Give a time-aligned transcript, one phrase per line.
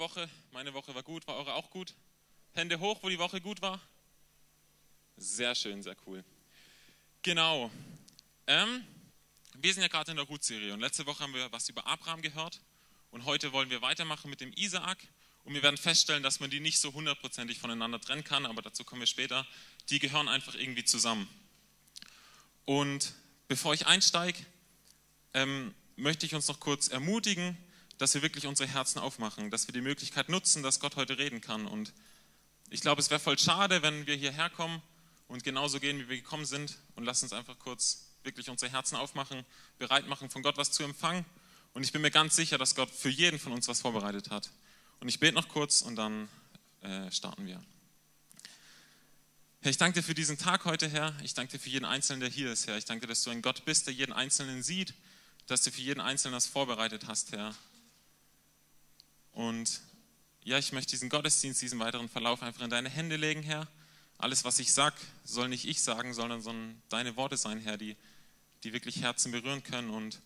[0.00, 0.28] Woche?
[0.50, 1.26] Meine Woche war gut.
[1.28, 1.94] War eure auch gut?
[2.54, 3.80] Hände hoch, wo die Woche gut war?
[5.18, 6.24] Sehr schön, sehr cool.
[7.20, 7.70] Genau.
[8.46, 8.82] Ähm,
[9.58, 12.22] wir sind ja gerade in der Ruth-Serie und letzte Woche haben wir was über Abraham
[12.22, 12.60] gehört
[13.10, 14.98] und heute wollen wir weitermachen mit dem Isaak
[15.44, 18.84] und wir werden feststellen, dass man die nicht so hundertprozentig voneinander trennen kann, aber dazu
[18.84, 19.46] kommen wir später.
[19.90, 21.28] Die gehören einfach irgendwie zusammen.
[22.64, 23.12] Und
[23.48, 24.38] bevor ich einsteige,
[25.34, 27.58] ähm, möchte ich uns noch kurz ermutigen,
[28.00, 31.42] dass wir wirklich unsere Herzen aufmachen, dass wir die Möglichkeit nutzen, dass Gott heute reden
[31.42, 31.66] kann.
[31.66, 31.92] Und
[32.70, 34.80] ich glaube, es wäre voll schade, wenn wir hierher kommen
[35.28, 38.96] und genauso gehen, wie wir gekommen sind und lass uns einfach kurz wirklich unsere Herzen
[38.96, 39.44] aufmachen,
[39.78, 41.26] bereit machen, von Gott was zu empfangen.
[41.74, 44.48] Und ich bin mir ganz sicher, dass Gott für jeden von uns was vorbereitet hat.
[45.00, 46.30] Und ich bete noch kurz und dann
[46.80, 47.62] äh, starten wir.
[49.60, 51.14] Herr, ich danke dir für diesen Tag heute, Herr.
[51.22, 52.78] Ich danke dir für jeden Einzelnen, der hier ist, Herr.
[52.78, 54.94] Ich danke dir, dass du ein Gott bist, der jeden Einzelnen sieht,
[55.48, 57.54] dass du für jeden Einzelnen das vorbereitet hast, Herr.
[59.40, 59.80] Und
[60.44, 63.66] ja, ich möchte diesen Gottesdienst, diesen weiteren Verlauf einfach in deine Hände legen, Herr.
[64.18, 67.96] Alles, was ich sage, soll nicht ich sagen, sondern, sondern deine Worte sein, Herr, die,
[68.64, 69.88] die wirklich Herzen berühren können.
[69.88, 70.20] Und,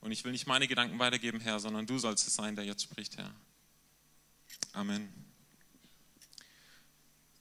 [0.00, 2.84] und ich will nicht meine Gedanken weitergeben, Herr, sondern du sollst es sein, der jetzt
[2.84, 3.34] spricht, Herr.
[4.72, 5.12] Amen.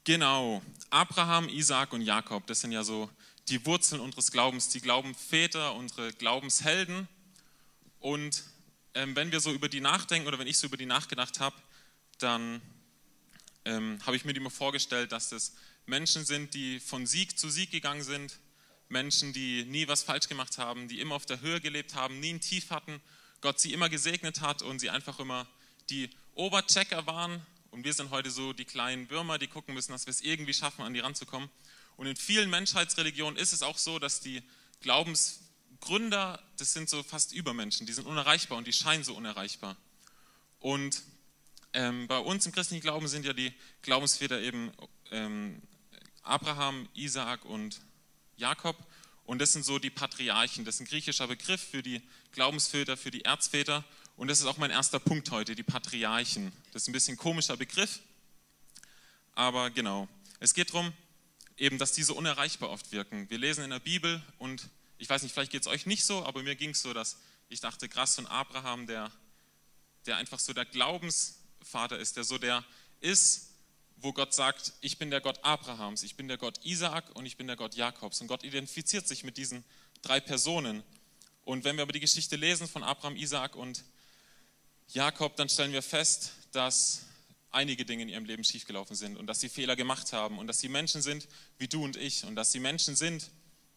[0.06, 3.08] Genau, Abraham, Isaac und Jakob, das sind ja so
[3.50, 7.08] die Wurzeln unseres Glaubens, die Glaubenväter, unsere Glaubenshelden.
[8.00, 8.44] Und
[8.96, 11.56] ähm, wenn wir so über die nachdenken oder wenn ich so über die nachgedacht habe,
[12.20, 12.62] dann
[13.66, 15.54] ähm, habe ich mir immer vorgestellt, dass das
[15.86, 18.38] Menschen sind, die von Sieg zu Sieg gegangen sind,
[18.90, 22.34] Menschen, die nie was falsch gemacht haben, die immer auf der Höhe gelebt haben, nie
[22.34, 23.02] ein Tief hatten,
[23.42, 25.48] Gott sie immer gesegnet hat und sie einfach immer
[25.90, 27.46] die Oberchecker waren.
[27.72, 30.54] Und wir sind heute so die kleinen Würmer, die gucken müssen, dass wir es irgendwie
[30.54, 31.50] schaffen, an die ranzukommen.
[31.98, 34.44] Und in vielen Menschheitsreligionen ist es auch so, dass die
[35.84, 39.76] Glaubensgründer, das sind so fast Übermenschen, die sind unerreichbar und die scheinen so unerreichbar.
[40.60, 41.04] Und
[41.74, 44.72] ähm, bei uns im christlichen Glauben sind ja die Glaubensväter eben
[45.12, 45.62] ähm,
[46.22, 47.82] Abraham, Isaak und
[48.38, 48.78] Jakob.
[49.26, 50.64] Und das sind so die Patriarchen.
[50.64, 52.02] Das ist ein griechischer Begriff für die
[52.32, 53.84] Glaubensväter, für die Erzväter.
[54.16, 56.54] Und das ist auch mein erster Punkt heute, die Patriarchen.
[56.72, 58.00] Das ist ein bisschen ein komischer Begriff,
[59.34, 60.08] aber genau.
[60.40, 60.94] Es geht darum,
[61.58, 63.30] eben, dass diese unerreichbar oft wirken.
[63.30, 64.70] Wir lesen in der Bibel und
[65.04, 67.18] ich weiß nicht, vielleicht geht es euch nicht so, aber mir ging es so, dass
[67.50, 69.12] ich dachte, krass, so ein Abraham, der,
[70.06, 72.64] der einfach so der Glaubensvater ist, der so der
[73.02, 73.50] ist,
[73.98, 77.36] wo Gott sagt, ich bin der Gott Abrahams, ich bin der Gott Isaak und ich
[77.36, 78.22] bin der Gott Jakobs.
[78.22, 79.66] Und Gott identifiziert sich mit diesen
[80.04, 80.84] drei Personen.
[81.44, 83.84] Und wenn wir aber die Geschichte lesen von Abraham, Isaak und
[84.88, 87.02] Jakob, dann stellen wir fest, dass
[87.52, 90.62] einige Dinge in ihrem Leben schiefgelaufen sind und dass sie Fehler gemacht haben und dass
[90.62, 91.28] sie Menschen sind
[91.58, 93.30] wie du und ich und dass sie Menschen sind,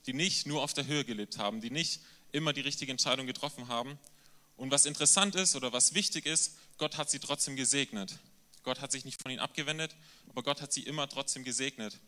[0.07, 2.01] die nicht nur auf der Höhe gelebt haben, die nicht
[2.33, 3.99] immer die richtige Entscheidung getroffen haben.
[4.57, 8.19] Und was interessant ist oder was wichtig ist, Gott hat sie trotzdem gesegnet.
[8.63, 9.95] Gott hat sich nicht von ihnen abgewendet,
[10.29, 11.99] aber Gott hat sie immer trotzdem gesegnet.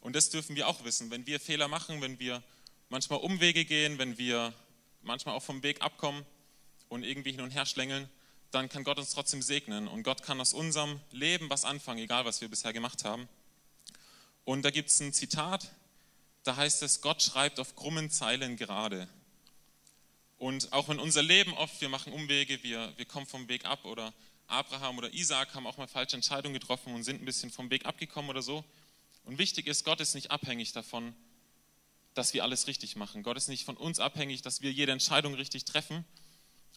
[0.00, 1.10] Und das dürfen wir auch wissen.
[1.10, 2.42] Wenn wir Fehler machen, wenn wir
[2.88, 4.52] manchmal Umwege gehen, wenn wir
[5.00, 6.24] manchmal auch vom Weg abkommen
[6.88, 8.08] und irgendwie hin und her schlängeln,
[8.50, 9.88] dann kann Gott uns trotzdem segnen.
[9.88, 13.28] Und Gott kann aus unserem Leben was anfangen, egal was wir bisher gemacht haben.
[14.44, 15.70] Und da gibt es ein Zitat,
[16.44, 19.08] da heißt es, Gott schreibt auf krummen Zeilen gerade.
[20.38, 23.84] Und auch wenn unser Leben oft, wir machen Umwege, wir, wir kommen vom Weg ab
[23.84, 24.12] oder
[24.48, 27.86] Abraham oder Isaac haben auch mal falsche Entscheidungen getroffen und sind ein bisschen vom Weg
[27.86, 28.64] abgekommen oder so.
[29.24, 31.14] Und wichtig ist, Gott ist nicht abhängig davon,
[32.14, 33.22] dass wir alles richtig machen.
[33.22, 36.04] Gott ist nicht von uns abhängig, dass wir jede Entscheidung richtig treffen.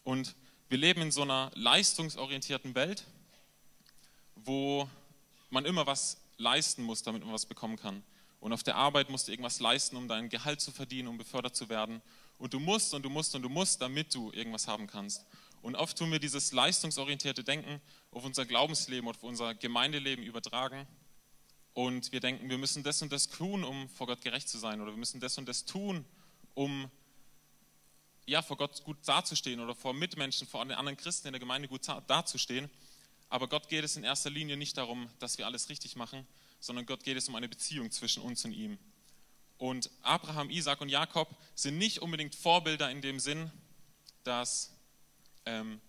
[0.04, 0.34] Und
[0.68, 3.04] wir leben in so einer leistungsorientierten Welt,
[4.36, 4.88] wo
[5.50, 8.02] man immer was leisten muss, damit man was bekommen kann.
[8.46, 11.56] Und auf der Arbeit musst du irgendwas leisten, um dein Gehalt zu verdienen, um befördert
[11.56, 12.00] zu werden.
[12.38, 15.26] Und du musst und du musst und du musst, damit du irgendwas haben kannst.
[15.62, 17.80] Und oft tun wir dieses leistungsorientierte Denken
[18.12, 20.86] auf unser Glaubensleben auf unser Gemeindeleben übertragen.
[21.74, 24.80] Und wir denken, wir müssen das und das tun, um vor Gott gerecht zu sein.
[24.80, 26.04] Oder wir müssen das und das tun,
[26.54, 26.88] um
[28.26, 31.66] ja, vor Gott gut dazustehen oder vor Mitmenschen, vor den anderen Christen in der Gemeinde
[31.66, 32.70] gut dazustehen.
[33.28, 36.24] Aber Gott geht es in erster Linie nicht darum, dass wir alles richtig machen,
[36.60, 38.78] sondern Gott geht es um eine Beziehung zwischen uns und ihm.
[39.58, 43.50] Und Abraham, Isaac und Jakob sind nicht unbedingt Vorbilder in dem Sinn,
[44.24, 44.72] dass
[45.46, 45.80] ähm,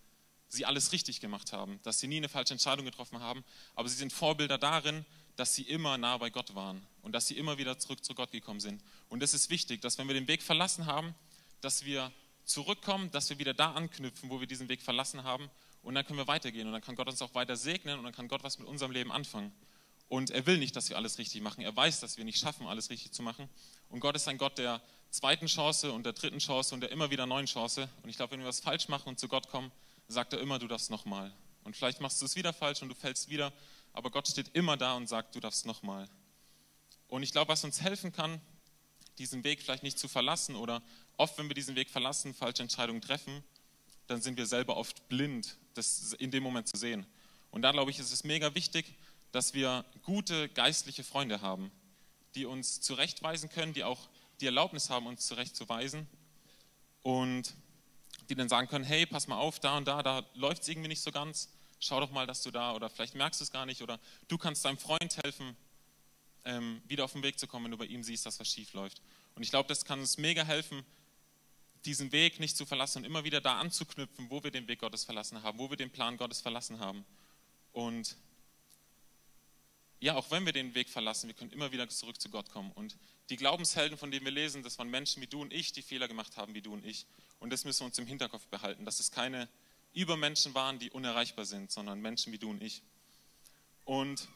[0.48, 3.44] sie alles richtig gemacht haben, dass sie nie eine falsche Entscheidung getroffen haben,
[3.74, 5.04] aber sie sind Vorbilder darin,
[5.36, 8.32] dass sie immer nah bei Gott waren und dass sie immer wieder zurück zu Gott
[8.32, 8.82] gekommen sind.
[9.08, 11.14] Und es ist wichtig, dass wenn wir den Weg verlassen haben,
[11.60, 12.10] dass wir
[12.44, 15.50] zurückkommen, dass wir wieder da anknüpfen, wo wir diesen Weg verlassen haben
[15.82, 18.14] und dann können wir weitergehen und dann kann Gott uns auch weiter segnen und dann
[18.14, 19.52] kann Gott was mit unserem Leben anfangen.
[20.08, 21.60] Und er will nicht, dass wir alles richtig machen.
[21.60, 23.48] Er weiß, dass wir nicht schaffen, alles richtig zu machen.
[23.90, 27.10] Und Gott ist ein Gott der zweiten Chance und der dritten Chance und der immer
[27.10, 27.88] wieder neuen Chance.
[28.02, 29.70] Und ich glaube, wenn wir was falsch machen und zu Gott kommen,
[30.08, 31.32] sagt er immer, du darfst nochmal
[31.64, 33.52] Und vielleicht machst du es wieder falsch und du fällst wieder,
[33.92, 36.08] aber Gott steht immer da und sagt, du darfst nochmal.
[37.08, 38.40] Und ich glaube, was uns helfen kann,
[39.18, 40.82] diesen Weg vielleicht nicht zu verlassen oder
[41.16, 43.42] oft, wenn wir diesen Weg verlassen, falsche Entscheidungen treffen,
[44.06, 47.06] dann sind wir selber oft blind, das in dem Moment zu sehen.
[47.50, 48.94] Und da glaube ich, ist es mega wichtig,
[49.32, 51.70] dass wir gute geistliche Freunde haben,
[52.34, 54.08] die uns zurechtweisen können, die auch
[54.40, 56.06] die Erlaubnis haben, uns zurechtzuweisen
[57.02, 57.54] und
[58.28, 60.88] die dann sagen können, hey, pass mal auf, da und da, da läuft es irgendwie
[60.88, 61.48] nicht so ganz,
[61.80, 63.98] schau doch mal, dass du da, oder vielleicht merkst du es gar nicht, oder
[64.28, 65.56] du kannst deinem Freund helfen,
[66.44, 68.72] ähm, wieder auf den Weg zu kommen, wenn du bei ihm siehst, dass was schief
[68.72, 69.00] läuft.
[69.34, 70.84] Und ich glaube, das kann uns mega helfen,
[71.84, 75.04] diesen Weg nicht zu verlassen und immer wieder da anzuknüpfen, wo wir den Weg Gottes
[75.04, 77.04] verlassen haben, wo wir den Plan Gottes verlassen haben.
[77.72, 78.16] Und
[80.00, 82.70] ja, auch wenn wir den Weg verlassen, wir können immer wieder zurück zu Gott kommen.
[82.72, 82.96] Und
[83.30, 86.06] die Glaubenshelden, von denen wir lesen, das waren Menschen wie du und ich, die Fehler
[86.06, 87.06] gemacht haben wie du und ich.
[87.40, 89.48] Und das müssen wir uns im Hinterkopf behalten, dass es keine
[89.94, 92.82] Übermenschen waren, die unerreichbar sind, sondern Menschen wie du und ich.
[93.84, 94.28] Und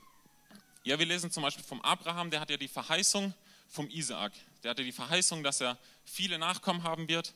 [0.82, 3.32] ja, wir lesen zum Beispiel vom Abraham, der hat ja die Verheißung
[3.68, 4.32] vom Isaak.
[4.62, 7.34] Der hatte die Verheißung, dass er viele Nachkommen haben wird.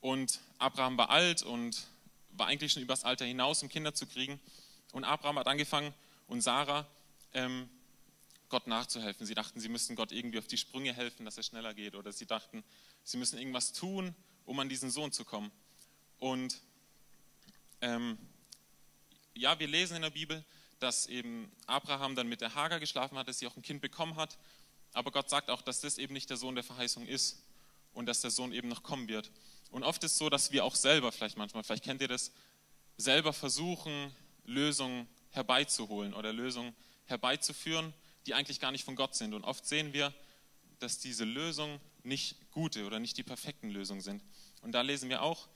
[0.00, 1.86] Und Abraham war alt und
[2.30, 4.40] war eigentlich schon übers Alter hinaus, um Kinder zu kriegen.
[4.92, 5.92] Und Abraham hat angefangen
[6.26, 6.86] und Sarah
[8.50, 9.24] Gott nachzuhelfen.
[9.24, 11.94] Sie dachten, sie müssten Gott irgendwie auf die Sprünge helfen, dass er schneller geht.
[11.94, 12.64] Oder sie dachten,
[13.04, 15.50] sie müssen irgendwas tun, um an diesen Sohn zu kommen.
[16.18, 16.60] Und
[17.80, 18.18] ähm,
[19.34, 20.44] ja, wir lesen in der Bibel,
[20.80, 24.16] dass eben Abraham dann mit der Hagar geschlafen hat, dass sie auch ein Kind bekommen
[24.16, 24.36] hat.
[24.92, 27.42] Aber Gott sagt auch, dass das eben nicht der Sohn der Verheißung ist
[27.92, 29.30] und dass der Sohn eben noch kommen wird.
[29.70, 32.32] Und oft ist es so, dass wir auch selber, vielleicht manchmal, vielleicht kennt ihr das,
[32.96, 34.12] selber versuchen,
[34.44, 36.74] Lösungen herbeizuholen oder Lösungen
[37.10, 37.92] herbeizuführen,
[38.26, 39.34] die eigentlich gar nicht von Gott sind.
[39.34, 40.12] Und oft sehen wir,
[40.78, 44.22] dass diese Lösungen nicht gute oder nicht die perfekten Lösungen sind.
[44.62, 45.48] Und da lesen wir auch,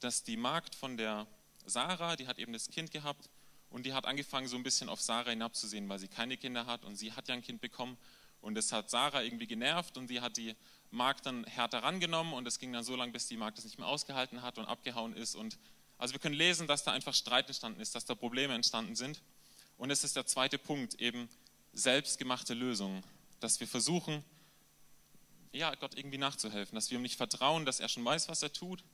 [0.00, 1.26] dass die Magd von der
[1.64, 3.28] Sarah, die hat eben das Kind gehabt
[3.70, 6.84] und die hat angefangen, so ein bisschen auf Sarah hinabzusehen, weil sie keine Kinder hat
[6.84, 7.96] und sie hat ja ein Kind bekommen.
[8.40, 10.56] Und das hat Sarah irgendwie genervt und sie hat die
[10.90, 13.78] Magd dann härter rangenommen und es ging dann so lange, bis die Magd das nicht
[13.78, 15.36] mehr ausgehalten hat und abgehauen ist.
[15.36, 15.58] Und
[15.96, 19.22] also wir können lesen, dass da einfach Streit entstanden ist, dass da Probleme entstanden sind.
[19.82, 21.28] Und es ist der zweite Punkt, eben
[21.72, 23.02] selbstgemachte Lösungen,
[23.40, 24.24] dass wir versuchen,
[25.50, 28.52] ja, Gott irgendwie nachzuhelfen, dass wir ihm nicht vertrauen, dass er schon weiß, was er
[28.52, 28.84] tut.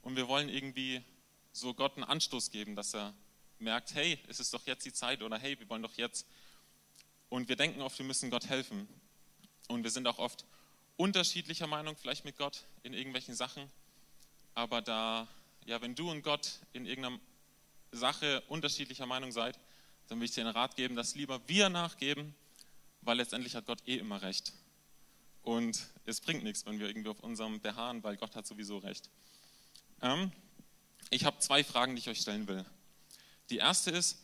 [0.00, 1.02] Und wir wollen irgendwie
[1.52, 3.12] so Gott einen Anstoß geben, dass er
[3.58, 6.26] merkt, hey, es ist doch jetzt die Zeit oder hey, wir wollen doch jetzt.
[7.28, 8.88] Und wir denken oft, wir müssen Gott helfen.
[9.68, 10.46] Und wir sind auch oft
[10.96, 13.70] unterschiedlicher Meinung vielleicht mit Gott in irgendwelchen Sachen.
[14.54, 15.28] Aber da,
[15.66, 17.20] ja, wenn du und Gott in irgendeiner
[17.90, 19.60] Sache unterschiedlicher Meinung seid,
[20.08, 22.34] dann will ich dir einen Rat geben, dass lieber wir nachgeben,
[23.00, 24.52] weil letztendlich hat Gott eh immer recht.
[25.42, 29.10] Und es bringt nichts, wenn wir irgendwie auf unserem beharren, weil Gott hat sowieso recht.
[30.00, 30.30] Ähm,
[31.10, 32.64] ich habe zwei Fragen, die ich euch stellen will.
[33.50, 34.18] Die erste ist,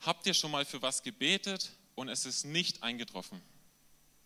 [0.00, 3.40] habt ihr schon mal für was gebetet und es ist nicht eingetroffen?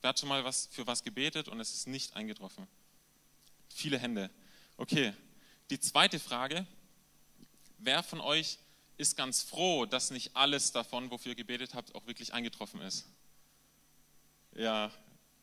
[0.00, 2.67] Wer hat schon mal was für was gebetet und es ist nicht eingetroffen?
[3.69, 4.31] Viele Hände.
[4.76, 5.12] Okay.
[5.71, 6.66] Die zweite Frage,
[7.78, 8.59] wer von euch
[8.97, 13.07] ist ganz froh, dass nicht alles davon, wofür ihr gebetet habt, auch wirklich eingetroffen ist?
[14.55, 14.91] Ja,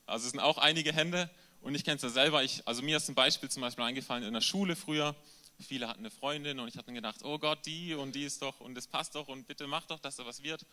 [0.06, 1.30] also es sind auch einige Hände
[1.62, 2.44] und ich kenne es ja selber.
[2.44, 5.16] Ich, also mir ist ein Beispiel zum Beispiel eingefallen in der Schule früher.
[5.60, 8.42] Viele hatten eine Freundin und ich hatte mir gedacht, oh Gott, die und die ist
[8.42, 10.66] doch und das passt doch und bitte mach doch, dass da was wird.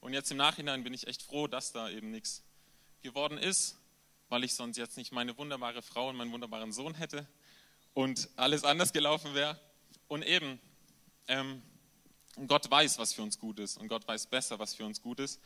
[0.00, 2.42] Und jetzt im Nachhinein bin ich echt froh, dass da eben nichts
[3.02, 3.76] geworden ist,
[4.30, 7.26] weil ich sonst jetzt nicht meine wunderbare Frau und meinen wunderbaren Sohn hätte
[7.94, 9.60] und alles anders gelaufen wäre.
[10.08, 10.58] Und eben,
[11.28, 11.62] ähm,
[12.46, 15.20] Gott weiß, was für uns gut ist und Gott weiß besser, was für uns gut
[15.20, 15.40] ist.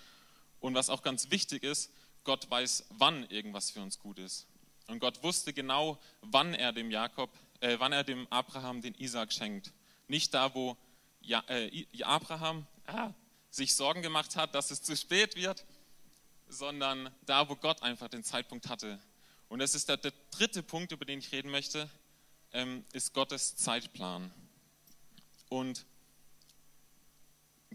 [0.60, 1.90] Und was auch ganz wichtig ist,
[2.24, 4.46] Gott weiß, wann irgendwas für uns gut ist.
[4.86, 9.32] Und Gott wusste genau, wann er dem Jakob, äh, wann er dem Abraham den Isaac
[9.32, 9.72] schenkt.
[10.08, 10.76] Nicht da, wo
[11.20, 13.12] ja, äh, Abraham ah,
[13.50, 15.64] sich Sorgen gemacht hat, dass es zu spät wird,
[16.48, 19.00] sondern da, wo Gott einfach den Zeitpunkt hatte.
[19.48, 21.88] Und das ist der, der dritte Punkt, über den ich reden möchte,
[22.52, 24.32] ähm, ist Gottes Zeitplan.
[25.48, 25.84] Und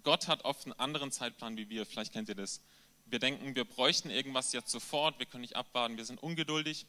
[0.04, 2.62] Gott hat oft einen anderen Zeitplan wie wir, vielleicht kennt ihr das.
[3.06, 6.86] Wir denken, wir bräuchten irgendwas jetzt sofort, wir können nicht abwarten, wir sind ungeduldig,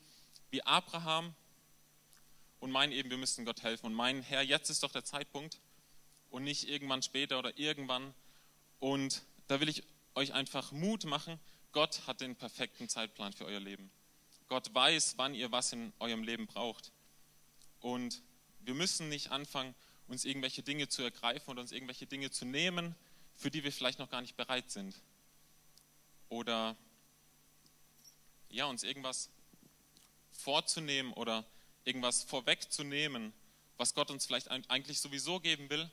[0.50, 1.34] wie Abraham
[2.60, 5.58] und meinen eben, wir müssten Gott helfen und meinen, Herr, jetzt ist doch der Zeitpunkt
[6.30, 8.14] und nicht irgendwann später oder irgendwann.
[8.78, 9.82] Und da will ich
[10.14, 11.40] euch einfach Mut machen,
[11.72, 13.90] Gott hat den perfekten Zeitplan für euer Leben.
[14.48, 16.92] Gott weiß, wann ihr was in eurem Leben braucht.
[17.80, 18.22] Und
[18.60, 19.74] wir müssen nicht anfangen,
[20.12, 22.94] uns irgendwelche Dinge zu ergreifen oder uns irgendwelche Dinge zu nehmen,
[23.34, 24.94] für die wir vielleicht noch gar nicht bereit sind.
[26.28, 26.76] Oder
[28.50, 29.30] ja, uns irgendwas
[30.30, 31.44] vorzunehmen oder
[31.84, 33.32] irgendwas vorwegzunehmen,
[33.76, 35.90] was Gott uns vielleicht eigentlich sowieso geben will,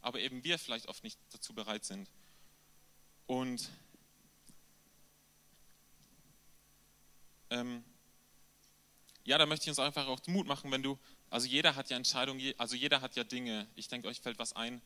[0.00, 2.08] aber eben wir vielleicht oft nicht dazu bereit sind.
[3.26, 3.68] Und
[7.50, 7.84] ähm,
[9.24, 10.98] ja, da möchte ich uns einfach auch Mut machen, wenn du,
[11.30, 13.66] also jeder hat ja Entscheidungen, also jeder hat ja Dinge.
[13.74, 14.80] Ich denke, euch fällt was ein,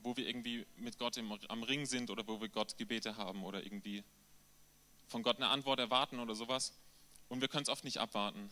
[0.00, 3.44] wo wir irgendwie mit Gott im, am Ring sind oder wo wir Gott Gebete haben
[3.44, 4.02] oder irgendwie
[5.06, 6.72] von Gott eine Antwort erwarten oder sowas.
[7.28, 8.50] Und wir können es oft nicht abwarten.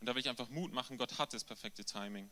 [0.00, 2.28] Und da will ich einfach Mut machen, Gott hat das perfekte Timing.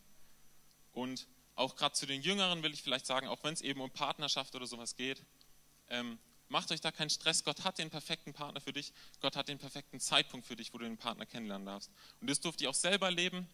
[0.92, 3.90] Und auch gerade zu den Jüngeren will ich vielleicht sagen, auch wenn es eben um
[3.90, 5.22] Partnerschaft oder sowas geht,
[5.88, 7.44] ähm, macht euch da keinen Stress.
[7.44, 8.92] Gott hat den perfekten Partner für dich.
[9.20, 11.90] Gott hat den perfekten Zeitpunkt für dich, wo du den Partner kennenlernen darfst.
[12.20, 13.48] Und das durfte ich auch selber leben.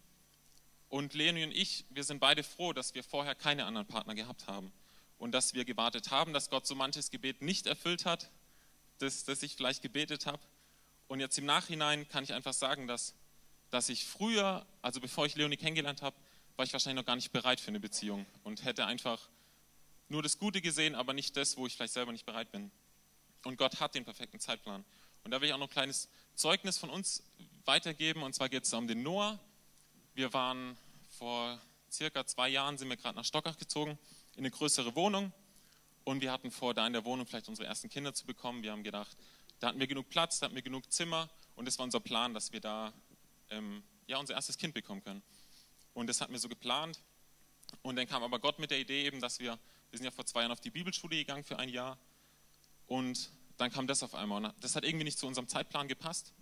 [0.90, 4.46] Und Leonie und ich, wir sind beide froh, dass wir vorher keine anderen Partner gehabt
[4.46, 4.72] haben.
[5.18, 8.30] Und dass wir gewartet haben, dass Gott so manches Gebet nicht erfüllt hat,
[8.98, 10.42] das, das ich vielleicht gebetet habe.
[11.06, 13.14] Und jetzt im Nachhinein kann ich einfach sagen, dass,
[13.70, 16.16] dass ich früher, also bevor ich Leonie kennengelernt habe,
[16.56, 19.28] war ich wahrscheinlich noch gar nicht bereit für eine Beziehung und hätte einfach
[20.08, 22.70] nur das Gute gesehen, aber nicht das, wo ich vielleicht selber nicht bereit bin.
[23.44, 24.84] Und Gott hat den perfekten Zeitplan.
[25.22, 27.22] Und da will ich auch noch ein kleines Zeugnis von uns
[27.64, 28.22] weitergeben.
[28.22, 29.38] Und zwar geht es um den Noah.
[30.14, 30.76] Wir waren
[31.08, 33.98] vor circa zwei Jahren, sind wir gerade nach Stockach gezogen,
[34.32, 35.32] in eine größere Wohnung.
[36.04, 38.62] Und wir hatten vor, da in der Wohnung vielleicht unsere ersten Kinder zu bekommen.
[38.62, 39.16] Wir haben gedacht,
[39.60, 41.28] da hatten wir genug Platz, da hatten wir genug Zimmer.
[41.54, 42.92] Und es war unser Plan, dass wir da
[43.50, 45.22] ähm, ja, unser erstes Kind bekommen können.
[45.94, 47.00] Und das hatten wir so geplant.
[47.82, 49.58] Und dann kam aber Gott mit der Idee eben, dass wir,
[49.90, 51.98] wir sind ja vor zwei Jahren auf die Bibelschule gegangen für ein Jahr.
[52.86, 54.44] Und dann kam das auf einmal.
[54.44, 56.32] Und das hat irgendwie nicht zu unserem Zeitplan gepasst.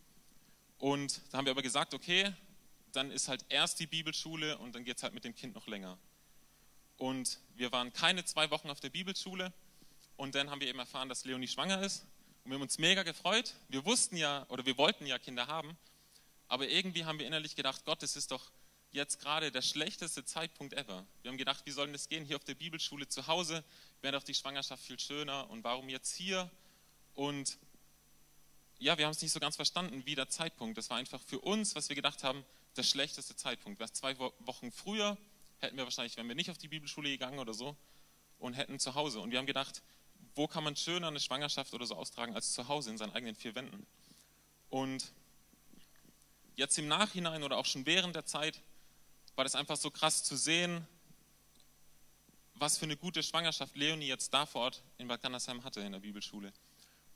[0.79, 2.33] Und da haben wir aber gesagt, okay,
[2.99, 5.69] dann ist halt erst die Bibelschule und dann geht es halt mit dem Kind noch
[5.69, 5.97] länger.
[6.97, 9.53] Und wir waren keine zwei Wochen auf der Bibelschule
[10.17, 12.07] und dann haben wir eben erfahren, dass Leonie schwanger ist.
[12.43, 13.55] Und wir haben uns mega gefreut.
[13.69, 15.79] Wir wussten ja oder wir wollten ja Kinder haben,
[16.49, 18.51] aber irgendwie haben wir innerlich gedacht, Gott, es ist doch
[18.91, 21.07] jetzt gerade der schlechteste Zeitpunkt ever.
[21.23, 22.25] Wir haben gedacht, wie soll das gehen?
[22.25, 23.63] Hier auf der Bibelschule zu Hause
[24.01, 26.51] wäre doch die Schwangerschaft viel schöner und warum jetzt hier?
[27.15, 27.59] Und
[28.81, 30.79] ja, wir haben es nicht so ganz verstanden, wie der Zeitpunkt.
[30.79, 32.45] Das war einfach für uns, was wir gedacht haben,
[32.77, 33.79] der schlechteste Zeitpunkt.
[33.79, 35.17] Wäre zwei Wochen früher,
[35.59, 37.77] hätten wir wahrscheinlich, wären wir nicht auf die Bibelschule gegangen oder so
[38.39, 39.21] und hätten zu Hause.
[39.21, 39.83] Und wir haben gedacht,
[40.35, 43.35] wo kann man schöner eine Schwangerschaft oder so austragen als zu Hause in seinen eigenen
[43.35, 43.87] vier Wänden?
[44.71, 45.13] Und
[46.57, 48.61] jetzt im Nachhinein oder auch schon während der Zeit
[49.35, 50.87] war das einfach so krass zu sehen,
[52.55, 55.93] was für eine gute Schwangerschaft Leonie jetzt da vor Ort in Bad Gandersheim hatte in
[55.93, 56.53] der Bibelschule.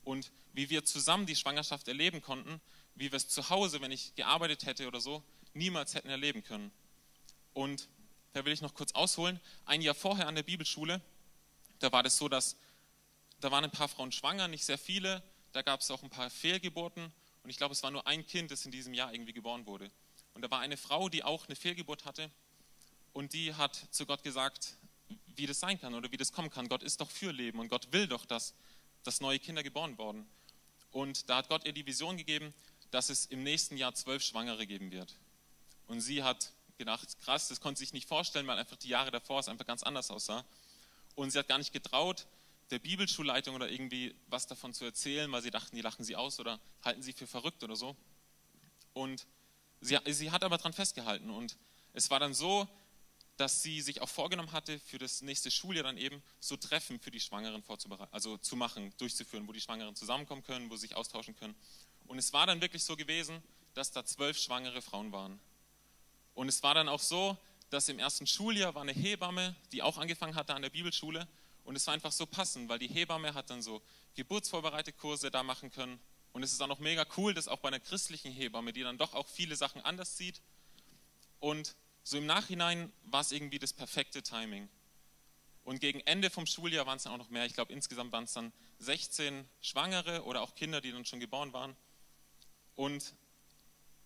[0.03, 2.61] Und wie wir zusammen die Schwangerschaft erleben konnten,
[2.95, 6.71] wie wir es zu Hause, wenn ich gearbeitet hätte oder so, niemals hätten erleben können.
[7.53, 7.87] Und
[8.33, 9.39] da will ich noch kurz ausholen.
[9.65, 11.01] Ein Jahr vorher an der Bibelschule,
[11.79, 12.55] da war das so, dass
[13.39, 15.21] da waren ein paar Frauen schwanger, nicht sehr viele.
[15.51, 17.11] Da gab es auch ein paar Fehlgeburten.
[17.43, 19.91] Und ich glaube, es war nur ein Kind, das in diesem Jahr irgendwie geboren wurde.
[20.33, 22.31] Und da war eine Frau, die auch eine Fehlgeburt hatte
[23.13, 24.77] und die hat zu Gott gesagt,
[25.35, 26.67] wie das sein kann oder wie das kommen kann.
[26.67, 28.53] Gott ist doch für Leben und Gott will doch, dass,
[29.03, 30.27] dass neue Kinder geboren werden.
[30.91, 32.53] Und da hat Gott ihr die Vision gegeben,
[32.91, 35.15] dass es im nächsten Jahr zwölf Schwangere geben wird.
[35.87, 39.11] Und sie hat gedacht, krass, das konnte sie sich nicht vorstellen, weil einfach die Jahre
[39.11, 40.45] davor es einfach ganz anders aussah.
[41.15, 42.27] Und sie hat gar nicht getraut,
[42.71, 46.39] der Bibelschulleitung oder irgendwie was davon zu erzählen, weil sie dachten, die lachen sie aus
[46.39, 47.95] oder halten sie für verrückt oder so.
[48.93, 49.27] Und
[49.83, 51.57] Sie, sie hat aber daran festgehalten und
[51.91, 52.67] es war dann so,
[53.35, 57.11] dass sie sich auch vorgenommen hatte, für das nächste Schuljahr dann eben so Treffen für
[57.11, 60.95] die Schwangeren vorzubereiten, also zu machen, durchzuführen, wo die Schwangeren zusammenkommen können, wo sie sich
[60.95, 61.53] austauschen können.
[62.07, 65.37] Und es war dann wirklich so gewesen, dass da zwölf schwangere Frauen waren.
[66.33, 67.37] Und es war dann auch so,
[67.69, 71.27] dass im ersten Schuljahr war eine Hebamme, die auch angefangen hatte an der Bibelschule.
[71.63, 73.81] Und es war einfach so passend, weil die Hebamme hat dann so
[74.15, 75.99] geburtsvorbereitete Kurse da machen können
[76.33, 78.97] und es ist auch noch mega cool, dass auch bei einer christlichen Hebamme, die dann
[78.97, 80.41] doch auch viele Sachen anders sieht.
[81.39, 84.67] Und so im Nachhinein war es irgendwie das perfekte Timing.
[85.63, 87.45] Und gegen Ende vom Schuljahr waren es dann auch noch mehr.
[87.45, 91.53] Ich glaube, insgesamt waren es dann 16 Schwangere oder auch Kinder, die dann schon geboren
[91.53, 91.75] waren.
[92.75, 93.13] Und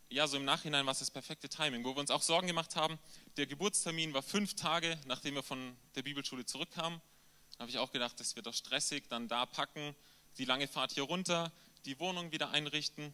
[0.10, 2.76] ja, so im Nachhinein war es das perfekte Timing, wo wir uns auch Sorgen gemacht
[2.76, 2.98] haben.
[3.36, 7.02] Der Geburtstermin war fünf Tage, nachdem wir von der Bibelschule zurückkamen.
[7.58, 9.96] Da habe ich auch gedacht, das wird doch stressig, dann da packen,
[10.38, 11.52] die lange Fahrt hier runter,
[11.86, 13.14] die Wohnung wieder einrichten.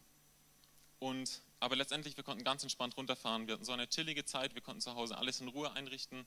[1.00, 3.47] Und, aber letztendlich, wir konnten ganz entspannt runterfahren.
[3.47, 6.25] Wir hatten so eine chillige Zeit, wir konnten zu Hause alles in Ruhe einrichten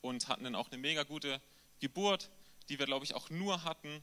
[0.00, 1.40] und hatten dann auch eine mega gute
[1.80, 2.30] Geburt,
[2.68, 4.02] die wir, glaube ich, auch nur hatten,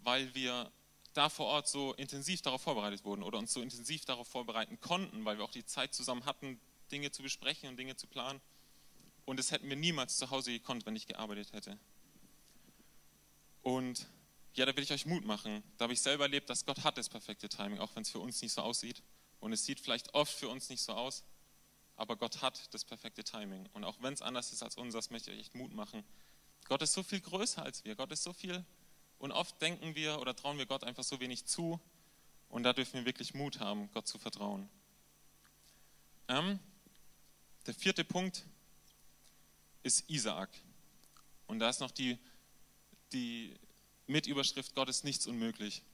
[0.00, 0.72] weil wir
[1.12, 5.24] da vor Ort so intensiv darauf vorbereitet wurden oder uns so intensiv darauf vorbereiten konnten,
[5.24, 8.40] weil wir auch die Zeit zusammen hatten, Dinge zu besprechen und Dinge zu planen.
[9.24, 11.78] Und das hätten wir niemals zu Hause gekonnt, wenn ich gearbeitet hätte.
[13.62, 14.06] Und
[14.54, 15.62] ja, da will ich euch Mut machen.
[15.78, 18.18] Da habe ich selber erlebt, dass Gott hat das perfekte Timing, auch wenn es für
[18.18, 19.02] uns nicht so aussieht.
[19.40, 21.24] Und es sieht vielleicht oft für uns nicht so aus,
[21.96, 23.68] aber Gott hat das perfekte Timing.
[23.72, 26.04] Und auch wenn es anders ist als unseres, möchte ich euch echt Mut machen,
[26.68, 27.94] Gott ist so viel größer als wir.
[27.96, 28.64] Gott ist so viel.
[29.22, 31.78] Und oft denken wir oder trauen wir Gott einfach so wenig zu.
[32.48, 34.68] Und da dürfen wir wirklich Mut haben, Gott zu vertrauen.
[36.26, 36.58] Ähm,
[37.64, 38.42] der vierte Punkt
[39.84, 40.50] ist Isaak.
[41.46, 42.18] Und da ist noch die,
[43.12, 43.54] die
[44.08, 45.84] Mitüberschrift, Gott ist nichts unmöglich.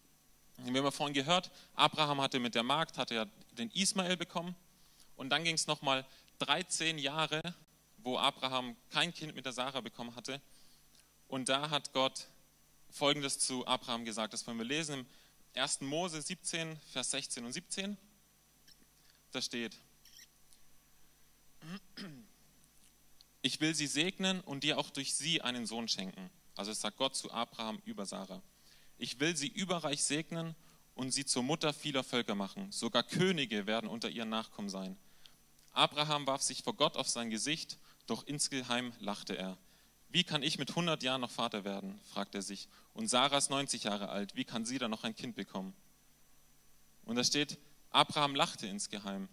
[0.56, 4.56] Wir haben ja vorhin gehört, Abraham hatte mit der Magd, hatte ja den Ismael bekommen.
[5.16, 6.06] Und dann ging es nochmal
[6.38, 7.42] 13 Jahre,
[7.98, 10.40] wo Abraham kein Kind mit der Sarah bekommen hatte.
[11.28, 12.26] Und da hat Gott
[12.90, 14.32] Folgendes zu Abraham gesagt.
[14.32, 15.06] Das wollen wir lesen
[15.54, 15.82] im 1.
[15.82, 17.96] Mose 17, Vers 16 und 17.
[19.32, 19.76] Da steht,
[23.42, 26.30] ich will sie segnen und dir auch durch sie einen Sohn schenken.
[26.56, 28.42] Also es sagt Gott zu Abraham über Sarah.
[28.98, 30.54] Ich will sie überreich segnen
[30.94, 32.72] und sie zur Mutter vieler Völker machen.
[32.72, 34.96] Sogar Könige werden unter ihren Nachkommen sein.
[35.72, 39.56] Abraham warf sich vor Gott auf sein Gesicht, doch insgeheim lachte er.
[40.10, 42.00] Wie kann ich mit 100 Jahren noch Vater werden?
[42.12, 42.68] fragt er sich.
[42.94, 44.34] Und Sarah ist 90 Jahre alt.
[44.34, 45.74] Wie kann sie dann noch ein Kind bekommen?
[47.04, 47.58] Und da steht,
[47.90, 49.28] Abraham lachte insgeheim.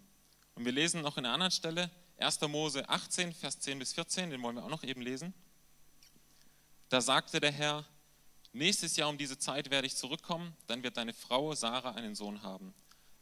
[0.54, 2.40] Und wir lesen noch in einer anderen Stelle, 1.
[2.42, 5.34] Mose 18, Vers 10 bis 14, den wollen wir auch noch eben lesen.
[6.88, 7.84] Da sagte der Herr,
[8.52, 12.42] nächstes Jahr um diese Zeit werde ich zurückkommen, dann wird deine Frau Sarah einen Sohn
[12.42, 12.72] haben.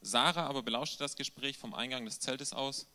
[0.01, 2.87] Sarah aber belauschte das Gespräch vom Eingang des Zeltes aus.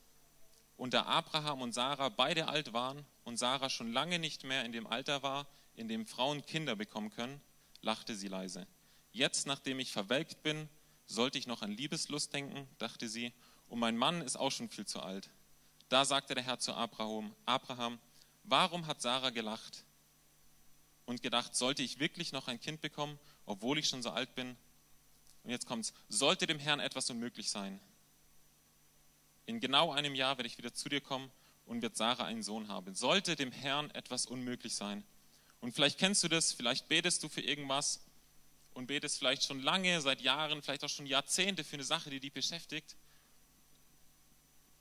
[0.78, 4.72] Und da Abraham und Sarah beide alt waren und Sarah schon lange nicht mehr in
[4.72, 5.46] dem Alter war,
[5.76, 7.40] in dem Frauen Kinder bekommen können,
[7.82, 8.66] lachte sie leise.
[9.12, 10.68] Jetzt, nachdem ich verwelkt bin,
[11.06, 13.32] sollte ich noch an Liebeslust denken, dachte sie,
[13.68, 15.30] und mein Mann ist auch schon viel zu alt.
[15.90, 18.00] Da sagte der Herr zu Abraham, Abraham,
[18.46, 19.86] warum hat Sarah gelacht
[21.06, 24.58] und gedacht, sollte ich wirklich noch ein Kind bekommen, obwohl ich schon so alt bin?
[25.44, 27.80] Und jetzt kommt's, sollte dem Herrn etwas unmöglich sein?
[29.46, 31.32] In genau einem Jahr werde ich wieder zu dir kommen
[31.70, 32.94] und wird Sarah einen Sohn haben.
[32.96, 35.04] Sollte dem Herrn etwas unmöglich sein?
[35.62, 38.02] Und vielleicht kennst du das, vielleicht betest du für irgendwas
[38.74, 42.20] und betest vielleicht schon lange, seit Jahren, vielleicht auch schon Jahrzehnte für eine Sache, die
[42.20, 42.96] dich beschäftigt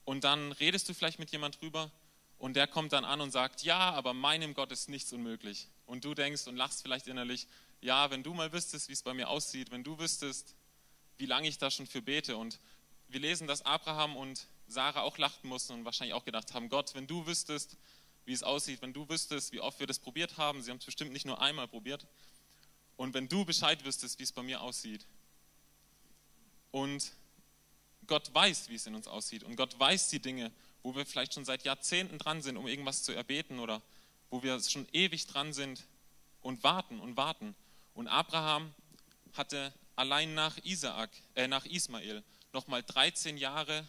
[0.08, 1.90] und dann redest du vielleicht mit jemand drüber
[2.38, 5.68] und der kommt dann an und sagt, ja, aber meinem Gott ist nichts unmöglich.
[5.84, 7.46] Und du denkst und lachst vielleicht innerlich,
[7.82, 10.54] ja, wenn du mal wüsstest, wie es bei mir aussieht, wenn du wüsstest,
[11.18, 12.38] wie lange ich da schon für bete.
[12.38, 12.58] Und
[13.08, 16.94] wir lesen, dass Abraham und Sarah auch lachten mussten und wahrscheinlich auch gedacht haben, Gott,
[16.94, 17.76] wenn du wüsstest,
[18.26, 20.84] wie es aussieht, wenn du wüsstest, wie oft wir das probiert haben, sie haben es
[20.84, 22.06] bestimmt nicht nur einmal probiert,
[22.96, 25.06] und wenn du Bescheid wüsstest, wie es bei mir aussieht.
[26.72, 27.12] Und
[28.08, 30.50] Gott weiß, wie es in uns aussieht und Gott weiß die Dinge,
[30.82, 33.80] wo wir vielleicht schon seit Jahrzehnten dran sind, um irgendwas zu erbeten oder
[34.30, 35.84] wo wir schon ewig dran sind
[36.40, 37.54] und warten und warten.
[37.94, 38.74] Und Abraham
[39.34, 43.86] hatte allein nach Isaak, äh, nach Ismael nochmal 13 Jahre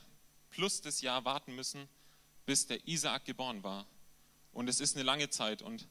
[0.51, 1.88] plus das Jahr warten müssen,
[2.45, 3.85] bis der Isaak geboren war.
[4.53, 5.62] Und es ist eine lange Zeit.
[5.62, 5.88] Und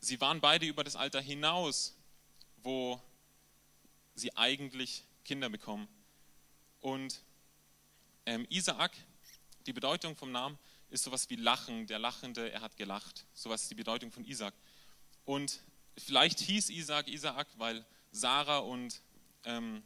[0.00, 1.96] sie waren beide über das Alter hinaus,
[2.62, 3.00] wo
[4.14, 5.88] sie eigentlich Kinder bekommen.
[6.80, 7.22] Und
[8.26, 8.92] ähm, Isaak,
[9.66, 10.58] die Bedeutung vom Namen
[10.90, 13.24] ist sowas wie Lachen, der Lachende, er hat gelacht.
[13.32, 14.54] Sowas ist die Bedeutung von Isaak.
[15.24, 15.60] Und
[15.96, 19.00] vielleicht hieß Isaak Isaak, weil Sarah und
[19.44, 19.82] ähm,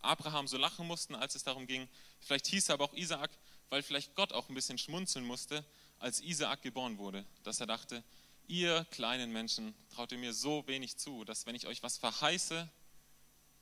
[0.00, 1.88] Abraham so lachen mussten, als es darum ging.
[2.20, 3.30] Vielleicht hieß er aber auch Isaak,
[3.68, 5.64] weil vielleicht Gott auch ein bisschen schmunzeln musste,
[5.98, 7.24] als Isaak geboren wurde.
[7.42, 8.02] Dass er dachte,
[8.46, 12.68] ihr kleinen Menschen traut ihr mir so wenig zu, dass wenn ich euch was verheiße,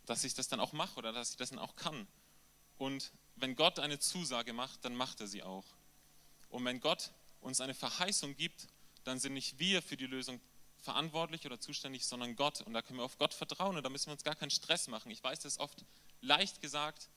[0.06, 2.06] dass ich das dann auch mache oder dass ich das dann auch kann.
[2.78, 5.66] Und wenn Gott eine Zusage macht, dann macht er sie auch.
[6.48, 8.68] Und wenn Gott uns eine Verheißung gibt,
[9.04, 10.40] dann sind nicht wir für die Lösung
[10.78, 12.62] verantwortlich oder zuständig, sondern Gott.
[12.62, 14.88] Und da können wir auf Gott vertrauen und da müssen wir uns gar keinen Stress
[14.88, 15.10] machen.
[15.10, 15.84] Ich weiß, das ist oft
[16.20, 17.08] leicht gesagt,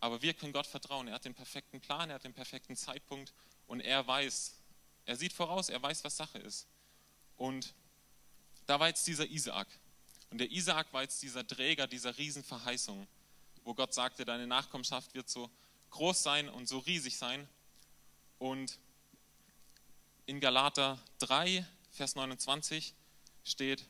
[0.00, 1.08] aber wir können Gott vertrauen.
[1.08, 3.32] Er hat den perfekten Plan, er hat den perfekten Zeitpunkt
[3.66, 4.54] und er weiß,
[5.06, 6.66] er sieht voraus, er weiß, was Sache ist.
[7.36, 7.74] Und
[8.66, 9.68] da war jetzt dieser Isaak.
[10.30, 13.06] Und der Isaak war jetzt dieser Träger dieser Riesenverheißung
[13.68, 15.50] wo Gott sagte, deine Nachkommenschaft wird so
[15.90, 17.46] groß sein und so riesig sein.
[18.38, 18.78] Und
[20.24, 22.94] in Galater 3, Vers 29
[23.44, 23.84] steht,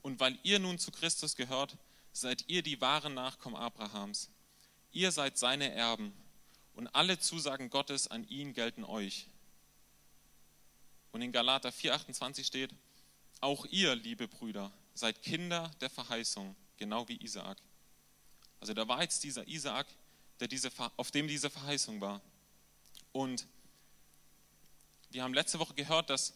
[0.00, 1.76] und weil ihr nun zu Christus gehört,
[2.12, 4.30] seid ihr die wahren Nachkommen Abrahams.
[4.96, 6.10] Ihr seid seine Erben
[6.72, 9.26] und alle Zusagen Gottes an ihn gelten euch.
[11.12, 12.74] Und in Galater 4,28 steht,
[13.42, 17.58] auch ihr, liebe Brüder, seid Kinder der Verheißung, genau wie Isaak.
[18.58, 19.86] Also da war jetzt dieser Isaak,
[20.40, 22.22] der diese, auf dem diese Verheißung war.
[23.12, 23.46] Und
[25.10, 26.32] wir haben letzte Woche gehört, dass,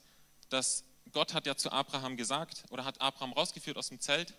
[0.51, 4.35] dass Gott hat ja zu Abraham gesagt oder hat Abraham rausgeführt aus dem Zelt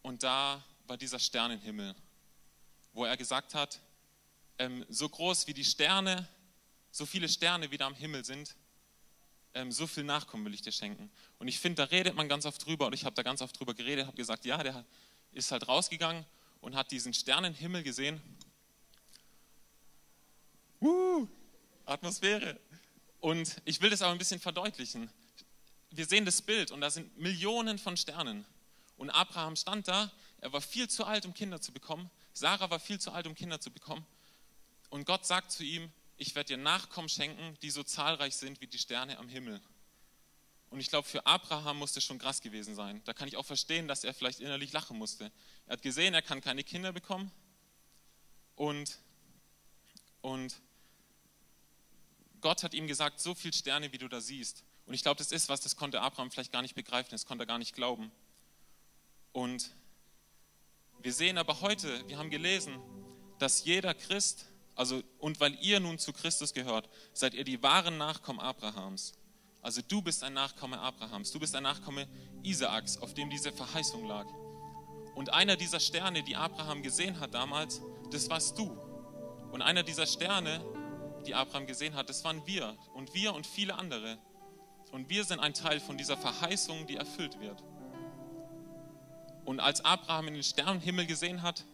[0.00, 1.94] und da war dieser Sternenhimmel,
[2.94, 3.80] wo er gesagt hat,
[4.58, 6.26] ähm, so groß wie die Sterne,
[6.90, 8.56] so viele Sterne wie da am Himmel sind,
[9.52, 11.10] ähm, so viel Nachkommen will ich dir schenken.
[11.38, 13.58] Und ich finde, da redet man ganz oft drüber und ich habe da ganz oft
[13.58, 14.84] drüber geredet, habe gesagt, ja, der
[15.32, 16.24] ist halt rausgegangen
[16.60, 18.20] und hat diesen Sternenhimmel gesehen.
[20.80, 21.26] Uh,
[21.84, 22.58] Atmosphäre.
[23.20, 25.10] Und ich will das aber ein bisschen verdeutlichen.
[25.90, 28.44] Wir sehen das Bild und da sind Millionen von Sternen.
[28.96, 32.10] Und Abraham stand da, er war viel zu alt, um Kinder zu bekommen.
[32.34, 34.04] Sarah war viel zu alt, um Kinder zu bekommen.
[34.90, 38.66] Und Gott sagt zu ihm, ich werde dir Nachkommen schenken, die so zahlreich sind wie
[38.66, 39.60] die Sterne am Himmel.
[40.70, 43.00] Und ich glaube, für Abraham muss das schon krass gewesen sein.
[43.04, 45.30] Da kann ich auch verstehen, dass er vielleicht innerlich lachen musste.
[45.66, 47.30] Er hat gesehen, er kann keine Kinder bekommen.
[48.56, 48.98] Und,
[50.20, 50.60] und
[52.40, 54.64] Gott hat ihm gesagt, so viele Sterne, wie du da siehst.
[54.86, 57.44] Und ich glaube, das ist was, das konnte Abraham vielleicht gar nicht begreifen, das konnte
[57.44, 58.10] er gar nicht glauben.
[59.32, 59.70] Und
[61.04, 62.80] wir sehen aber heute, wir haben gelesen,
[63.38, 67.98] dass jeder Christ, also und weil ihr nun zu Christus gehört, seid ihr die wahren
[67.98, 69.12] Nachkommen Abrahams.
[69.60, 72.08] Also du bist ein Nachkomme Abrahams, du bist ein Nachkomme
[72.42, 74.24] Isaaks, auf dem diese Verheißung lag.
[75.14, 78.70] Und einer dieser Sterne, die Abraham gesehen hat damals, das warst du.
[79.52, 80.64] Und einer dieser Sterne,
[81.26, 84.16] die Abraham gesehen hat, das waren wir und wir und viele andere.
[84.90, 87.62] Und wir sind ein Teil von dieser Verheißung, die erfüllt wird.
[89.44, 91.64] Und als Abraham in den Sternenhimmel gesehen hat,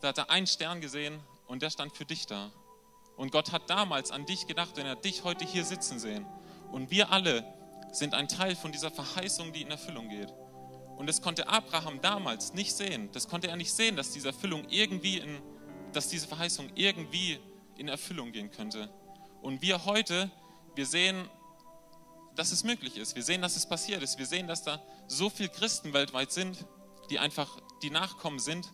[0.00, 2.50] da hat er einen Stern gesehen und der stand für dich da.
[3.16, 6.24] Und Gott hat damals an dich gedacht und er hat dich heute hier sitzen sehen.
[6.70, 7.44] Und wir alle
[7.90, 10.32] sind ein Teil von dieser Verheißung, die in Erfüllung geht.
[10.96, 13.08] Und das konnte Abraham damals nicht sehen.
[13.12, 15.40] Das konnte er nicht sehen, dass diese Erfüllung irgendwie in,
[15.92, 17.40] dass diese Verheißung irgendwie
[17.76, 18.90] in Erfüllung gehen könnte.
[19.42, 20.30] Und wir heute,
[20.74, 21.28] wir sehen,
[22.36, 23.16] dass es möglich ist.
[23.16, 24.18] Wir sehen, dass es passiert ist.
[24.18, 26.64] Wir sehen, dass da so viele Christen weltweit sind,
[27.10, 28.72] die einfach die Nachkommen sind.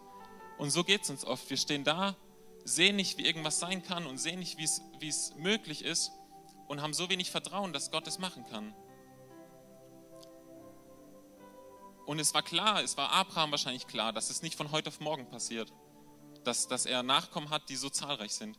[0.59, 1.49] Und so geht es uns oft.
[1.51, 2.17] Wir stehen da,
[2.65, 6.13] sehen nicht, wie irgendwas sein kann und sehen nicht, wie es möglich ist
[6.69, 8.75] und haben so wenig Vertrauen, dass Gott es machen kann.
[12.07, 15.01] Und es war klar, es war Abraham wahrscheinlich klar, dass es nicht von heute auf
[15.01, 15.73] morgen passiert,
[16.45, 18.59] dass, dass er Nachkommen hat, die so zahlreich sind.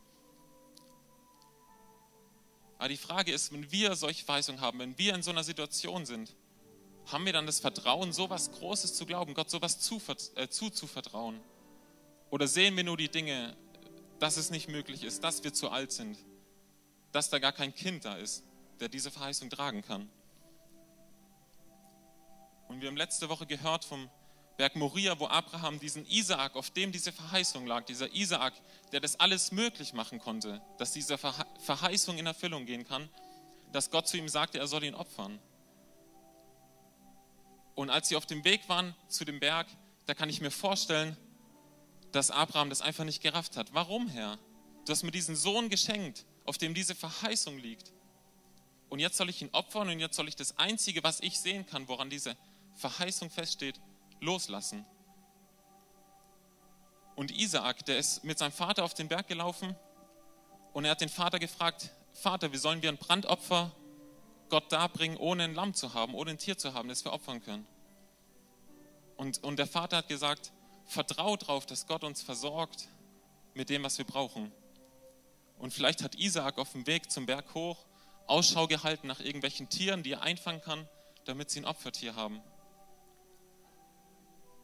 [2.78, 6.04] Aber die Frage ist, wenn wir solche Verheißungen haben, wenn wir in so einer Situation
[6.04, 6.34] sind,
[7.06, 10.00] haben wir dann das Vertrauen, so etwas Großes zu glauben, Gott sowas zu,
[10.34, 11.40] äh, zuzuvertrauen?
[12.30, 13.56] Oder sehen wir nur die Dinge,
[14.18, 16.18] dass es nicht möglich ist, dass wir zu alt sind,
[17.12, 18.42] dass da gar kein Kind da ist,
[18.80, 20.10] der diese Verheißung tragen kann?
[22.68, 24.10] Und wir haben letzte Woche gehört vom
[24.56, 28.54] Berg Moria, wo Abraham diesen Isaak, auf dem diese Verheißung lag, dieser Isaak,
[28.90, 33.08] der das alles möglich machen konnte, dass diese Verheißung in Erfüllung gehen kann,
[33.70, 35.38] dass Gott zu ihm sagte, er soll ihn opfern.
[37.76, 39.68] Und als sie auf dem Weg waren zu dem Berg,
[40.06, 41.16] da kann ich mir vorstellen,
[42.10, 43.74] dass Abraham das einfach nicht gerafft hat.
[43.74, 44.38] Warum, Herr?
[44.86, 47.92] Du hast mir diesen Sohn geschenkt, auf dem diese Verheißung liegt.
[48.88, 51.66] Und jetzt soll ich ihn opfern und jetzt soll ich das Einzige, was ich sehen
[51.66, 52.36] kann, woran diese
[52.76, 53.78] Verheißung feststeht,
[54.20, 54.86] loslassen.
[57.14, 59.76] Und Isaak, der ist mit seinem Vater auf den Berg gelaufen
[60.72, 63.74] und er hat den Vater gefragt, Vater, wie sollen wir ein Brandopfer
[64.48, 67.42] Gott darbringen, ohne ein Lamm zu haben, ohne ein Tier zu haben, das wir opfern
[67.42, 67.66] können?
[69.16, 70.52] Und, und der Vater hat gesagt,
[70.84, 72.88] vertrau darauf, dass Gott uns versorgt
[73.54, 74.52] mit dem, was wir brauchen.
[75.58, 77.86] Und vielleicht hat Isaak auf dem Weg zum Berg hoch
[78.26, 80.88] Ausschau gehalten nach irgendwelchen Tieren, die er einfangen kann,
[81.24, 82.42] damit sie ein Opfertier haben.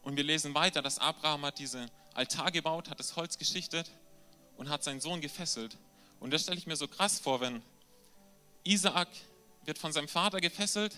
[0.03, 3.89] Und wir lesen weiter, dass Abraham hat diese Altar gebaut, hat das Holz geschichtet
[4.57, 5.77] und hat seinen Sohn gefesselt.
[6.19, 7.61] Und das stelle ich mir so krass vor, wenn
[8.63, 9.07] Isaak
[9.65, 10.97] wird von seinem Vater gefesselt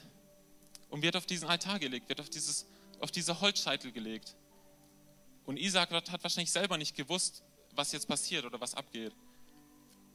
[0.90, 2.66] und wird auf diesen Altar gelegt, wird auf, dieses,
[3.00, 4.36] auf diese Holzscheitel gelegt.
[5.46, 7.44] Und Isaac hat wahrscheinlich selber nicht gewusst,
[7.76, 9.14] was jetzt passiert oder was abgeht.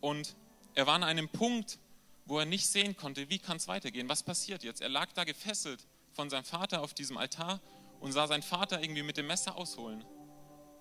[0.00, 0.34] Und
[0.74, 1.78] er war an einem Punkt,
[2.26, 4.80] wo er nicht sehen konnte, wie kann es weitergehen, was passiert jetzt.
[4.80, 7.60] Er lag da gefesselt von seinem Vater auf diesem Altar
[8.00, 10.04] und sah seinen Vater irgendwie mit dem Messer ausholen.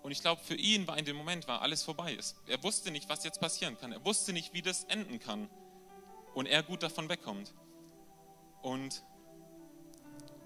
[0.01, 2.17] Und ich glaube, für ihn war in dem Moment war alles vorbei.
[2.47, 3.91] Er wusste nicht, was jetzt passieren kann.
[3.91, 5.49] Er wusste nicht, wie das enden kann.
[6.34, 7.54] Und er gut davon wegkommt.
[8.62, 9.04] Und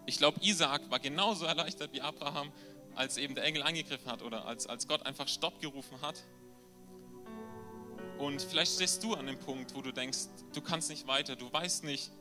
[0.06, 2.52] ich glaube, Isaak war genauso erleichtert wie Abraham,
[2.96, 6.24] als eben der Engel angegriffen hat oder als, als Gott einfach Stopp gerufen hat.
[8.18, 10.20] Und vielleicht stehst du an dem Punkt, wo du denkst,
[10.54, 12.12] du kannst nicht weiter, du weißt nicht,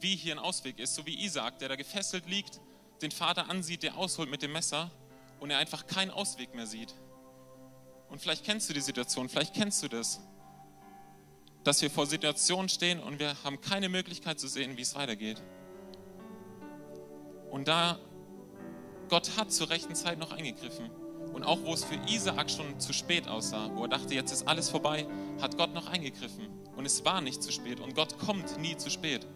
[0.00, 2.60] wie hier ein Ausweg ist, so wie Isaak, der da gefesselt liegt
[3.02, 4.90] den Vater ansieht, der ausholt mit dem Messer
[5.40, 6.94] und er einfach keinen Ausweg mehr sieht.
[8.08, 10.20] Und vielleicht kennst du die Situation, vielleicht kennst du das,
[11.64, 15.42] dass wir vor Situationen stehen und wir haben keine Möglichkeit zu sehen, wie es weitergeht.
[17.50, 17.98] Und da
[19.08, 20.90] Gott hat zur rechten Zeit noch eingegriffen.
[21.32, 24.46] Und auch wo es für Isaak schon zu spät aussah, wo er dachte, jetzt ist
[24.46, 25.06] alles vorbei,
[25.40, 26.48] hat Gott noch eingegriffen.
[26.76, 27.80] Und es war nicht zu spät.
[27.80, 29.26] Und Gott kommt nie zu spät.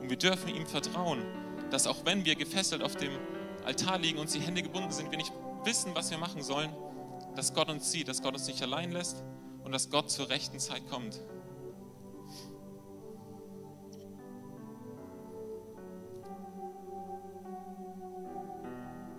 [0.00, 1.22] Und wir dürfen ihm vertrauen,
[1.70, 3.12] dass auch wenn wir gefesselt auf dem
[3.64, 5.32] Altar liegen und die Hände gebunden sind, wir nicht
[5.64, 6.70] wissen, was wir machen sollen,
[7.36, 9.22] dass Gott uns sieht, dass Gott uns nicht allein lässt
[9.62, 11.20] und dass Gott zur rechten Zeit kommt.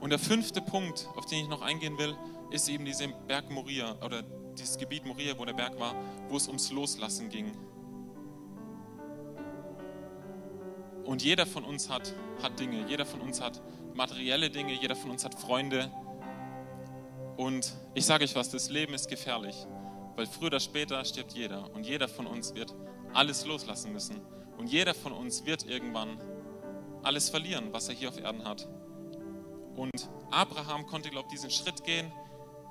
[0.02, 2.18] Und der fünfte Punkt, auf den ich noch eingehen will,
[2.50, 4.24] ist eben dieser Berg Moria oder
[4.58, 5.96] dieses Gebiet Moria, wo der Berg war,
[6.28, 7.52] wo es ums Loslassen ging.
[11.06, 13.62] Und jeder von uns hat, hat Dinge, jeder von uns hat
[13.94, 15.92] materielle Dinge, jeder von uns hat Freunde.
[17.38, 19.68] Und ich sage euch was, das Leben ist gefährlich,
[20.16, 22.74] weil früher oder später stirbt jeder und jeder von uns wird
[23.14, 24.22] alles loslassen müssen.
[24.58, 26.20] Und jeder von uns wird irgendwann
[27.04, 28.68] alles verlieren, was er hier auf Erden hat.
[29.76, 32.12] Und Abraham konnte, glaube ich, diesen Schritt gehen,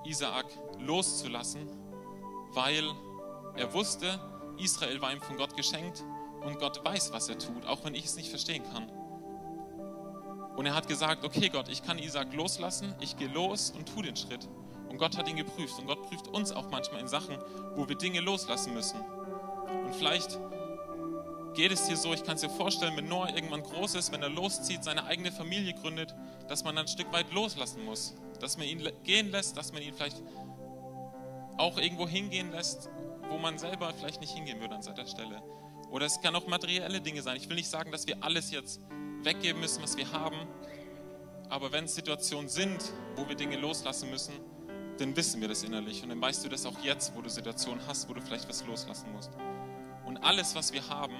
[0.04, 0.46] Isaak
[0.78, 1.68] loszulassen,
[2.52, 2.84] weil
[3.56, 4.20] er wusste,
[4.58, 6.04] Israel war ihm von Gott geschenkt
[6.44, 8.90] und Gott weiß, was er tut, auch wenn ich es nicht verstehen kann.
[10.56, 14.02] Und er hat gesagt, okay Gott, ich kann Isaak loslassen, ich gehe los und tu
[14.02, 14.48] den Schritt.
[14.88, 17.38] Und Gott hat ihn geprüft und Gott prüft uns auch manchmal in Sachen,
[17.76, 19.00] wo wir Dinge loslassen müssen.
[19.00, 20.38] Und vielleicht
[21.68, 24.28] es dir so, ich kann es dir vorstellen, wenn Noah irgendwann groß ist, wenn er
[24.28, 26.14] loszieht, seine eigene Familie gründet,
[26.48, 28.14] dass man ein Stück weit loslassen muss.
[28.40, 30.22] Dass man ihn gehen lässt, dass man ihn vielleicht
[31.58, 32.88] auch irgendwo hingehen lässt,
[33.28, 35.42] wo man selber vielleicht nicht hingehen würde an seiner Stelle.
[35.90, 37.36] Oder es kann auch materielle Dinge sein.
[37.36, 38.80] Ich will nicht sagen, dass wir alles jetzt
[39.22, 40.46] weggeben müssen, was wir haben.
[41.48, 44.34] Aber wenn es Situationen sind, wo wir Dinge loslassen müssen,
[44.98, 46.02] dann wissen wir das innerlich.
[46.02, 48.64] Und dann weißt du das auch jetzt, wo du Situationen hast, wo du vielleicht was
[48.66, 49.30] loslassen musst.
[50.04, 51.16] Und alles, was wir haben,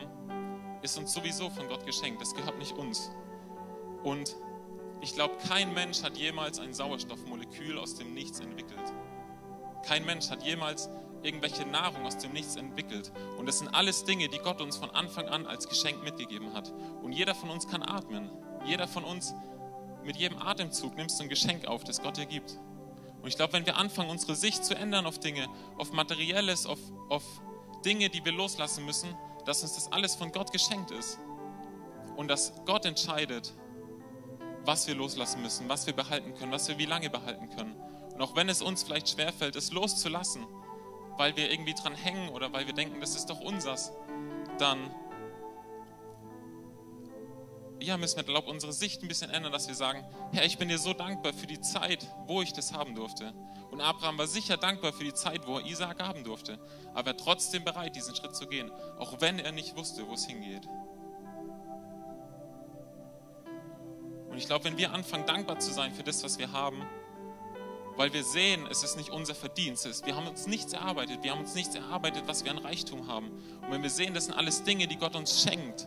[0.82, 2.20] ist uns sowieso von Gott geschenkt.
[2.20, 3.10] Das gehört nicht uns.
[4.02, 4.36] Und
[5.02, 8.92] ich glaube, kein Mensch hat jemals ein Sauerstoffmolekül aus dem Nichts entwickelt.
[9.86, 10.88] Kein Mensch hat jemals
[11.22, 13.12] irgendwelche Nahrung aus dem Nichts entwickelt.
[13.38, 16.72] Und das sind alles Dinge, die Gott uns von Anfang an als Geschenk mitgegeben hat.
[17.02, 18.30] Und jeder von uns kann atmen.
[18.64, 19.34] Jeder von uns,
[20.04, 22.58] mit jedem Atemzug nimmst du ein Geschenk auf, das Gott dir gibt.
[23.22, 26.78] Und ich glaube, wenn wir anfangen, unsere Sicht zu ändern auf Dinge, auf Materielles, auf,
[27.08, 27.22] auf
[27.84, 31.18] Dinge, die wir loslassen müssen, dass uns das alles von Gott geschenkt ist.
[32.16, 33.54] Und dass Gott entscheidet,
[34.64, 37.74] was wir loslassen müssen, was wir behalten können, was wir wie lange behalten können.
[38.14, 40.46] Und auch wenn es uns vielleicht schwerfällt, es loszulassen,
[41.16, 43.92] weil wir irgendwie dran hängen oder weil wir denken, das ist doch unsers,
[44.58, 44.94] dann
[47.80, 50.68] ja, müssen wir, glaube unsere Sicht ein bisschen ändern, dass wir sagen, Herr, ich bin
[50.68, 53.32] dir so dankbar für die Zeit, wo ich das haben durfte.
[53.70, 56.58] Und Abraham war sicher dankbar für die Zeit, wo er Isaak haben durfte.
[56.94, 60.26] Aber er trotzdem bereit, diesen Schritt zu gehen, auch wenn er nicht wusste, wo es
[60.26, 60.66] hingeht.
[64.28, 66.86] Und ich glaube, wenn wir anfangen, dankbar zu sein für das, was wir haben,
[67.96, 71.40] weil wir sehen, es ist nicht unser Verdienst, wir haben uns nichts erarbeitet, wir haben
[71.40, 73.30] uns nichts erarbeitet, was wir an Reichtum haben.
[73.62, 75.86] Und wenn wir sehen, das sind alles Dinge, die Gott uns schenkt,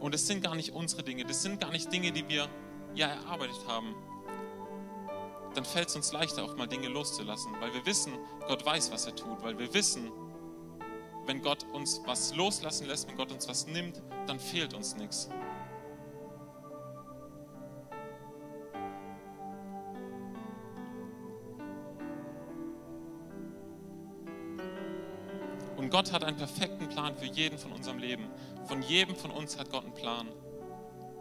[0.00, 2.48] und es sind gar nicht unsere Dinge, das sind gar nicht Dinge, die wir
[2.94, 3.94] ja erarbeitet haben,
[5.54, 8.12] dann fällt es uns leichter, auch mal Dinge loszulassen, weil wir wissen,
[8.46, 10.10] Gott weiß, was er tut, weil wir wissen,
[11.26, 15.28] wenn Gott uns was loslassen lässt, wenn Gott uns was nimmt, dann fehlt uns nichts.
[25.88, 28.26] Und Gott hat einen perfekten Plan für jeden von unserem Leben.
[28.66, 30.28] Von jedem von uns hat Gott einen Plan.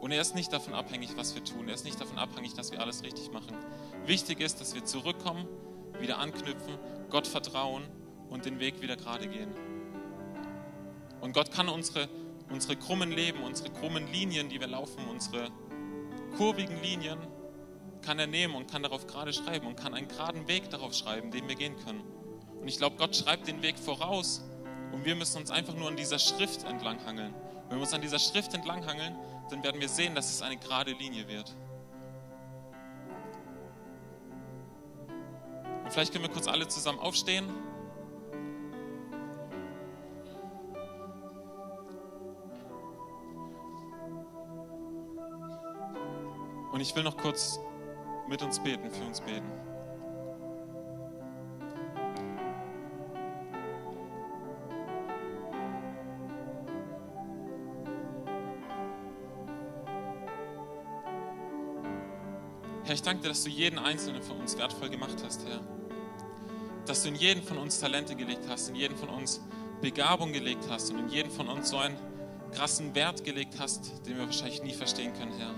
[0.01, 1.69] Und er ist nicht davon abhängig, was wir tun.
[1.69, 3.55] Er ist nicht davon abhängig, dass wir alles richtig machen.
[4.05, 5.47] Wichtig ist, dass wir zurückkommen,
[6.01, 6.77] wieder anknüpfen,
[7.09, 7.83] Gott vertrauen
[8.29, 9.51] und den Weg wieder gerade gehen.
[11.21, 12.09] Und Gott kann unsere,
[12.49, 15.47] unsere krummen Leben, unsere krummen Linien, die wir laufen, unsere
[16.35, 17.19] kurvigen Linien,
[18.01, 21.31] kann er nehmen und kann darauf gerade schreiben und kann einen geraden Weg darauf schreiben,
[21.31, 22.01] den wir gehen können.
[22.59, 24.43] Und ich glaube, Gott schreibt den Weg voraus
[24.91, 27.33] und wir müssen uns einfach nur an dieser Schrift entlanghangeln.
[27.69, 29.15] Wenn wir uns an dieser Schrift entlanghangeln,
[29.49, 31.53] dann werden wir sehen, dass es eine gerade Linie wird.
[35.83, 37.49] Und vielleicht können wir kurz alle zusammen aufstehen.
[46.71, 47.59] Und ich will noch kurz
[48.27, 49.51] mit uns beten, für uns beten.
[62.87, 65.59] Herr, ich danke dir, dass du jeden Einzelnen von uns wertvoll gemacht hast, Herr.
[66.85, 69.41] Dass du in jeden von uns Talente gelegt hast, in jeden von uns
[69.81, 71.97] Begabung gelegt hast und in jeden von uns so einen
[72.53, 75.53] krassen Wert gelegt hast, den wir wahrscheinlich nie verstehen können, Herr.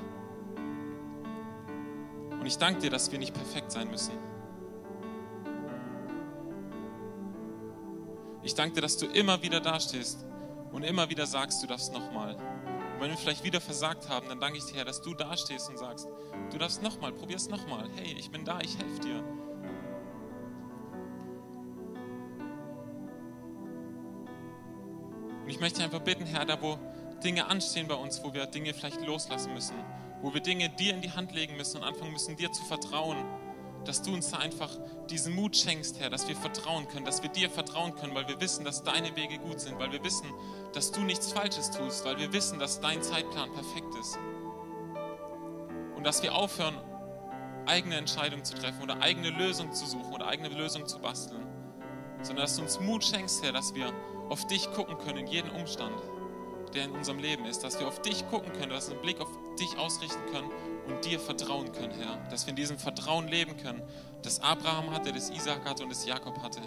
[2.39, 4.13] Und ich danke dir, dass wir nicht perfekt sein müssen.
[8.41, 10.25] Ich danke dir, dass du immer wieder dastehst
[10.71, 12.35] und immer wieder sagst, du darfst nochmal.
[12.99, 15.37] Und wenn wir vielleicht wieder versagt haben, dann danke ich dir, Herr, dass du da
[15.37, 16.09] stehst und sagst,
[16.51, 17.89] du darfst nochmal, probier nochmal.
[17.95, 19.23] Hey, ich bin da, ich helfe dir.
[25.43, 26.77] Und ich möchte einfach bitten, Herr, da wo
[27.23, 29.75] Dinge anstehen bei uns, wo wir Dinge vielleicht loslassen müssen,
[30.21, 33.15] wo wir Dinge dir in die Hand legen müssen und anfangen müssen, dir zu vertrauen,
[33.85, 34.77] dass du uns da einfach
[35.09, 38.41] diesen Mut schenkst, Herr, dass wir vertrauen können, dass wir dir vertrauen können, weil wir
[38.41, 40.27] wissen, dass deine Wege gut sind, weil wir wissen,
[40.73, 44.19] dass du nichts Falsches tust, weil wir wissen, dass dein Zeitplan perfekt ist.
[45.95, 46.77] Und dass wir aufhören,
[47.65, 51.45] eigene Entscheidungen zu treffen oder eigene Lösungen zu suchen oder eigene Lösungen zu basteln,
[52.21, 53.93] sondern dass du uns Mut schenkst, Herr, dass wir
[54.29, 55.95] auf dich gucken können in jedem Umstand,
[56.73, 59.19] der in unserem Leben ist, dass wir auf dich gucken können, dass wir einen Blick
[59.21, 59.29] auf
[59.59, 60.49] dich ausrichten können
[60.87, 62.17] und dir vertrauen können, Herr.
[62.29, 63.81] Dass wir in diesem Vertrauen leben können,
[64.21, 66.61] das Abraham hatte, das Isaac hatte und das Jakob hatte.